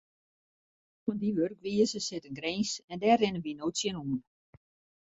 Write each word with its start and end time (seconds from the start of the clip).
Oan 1.05 1.17
dy 1.21 1.29
wurkwize 1.37 1.99
sit 2.07 2.23
in 2.29 2.35
grins 2.39 2.71
en 2.91 2.97
dêr 3.01 3.17
rinne 3.21 3.41
wy 3.43 3.51
no 3.55 3.65
tsjinoan. 3.75 4.21